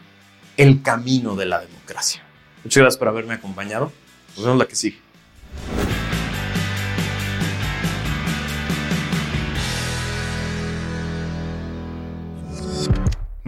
el 0.55 0.81
camino 0.81 1.35
de 1.35 1.45
la 1.45 1.59
democracia. 1.59 2.23
Muchas 2.63 2.81
gracias 2.81 2.97
por 2.97 3.09
haberme 3.09 3.35
acompañado. 3.35 3.91
Nos 4.35 4.45
vemos 4.45 4.59
la 4.59 4.67
que 4.67 4.75
sigue. 4.75 5.06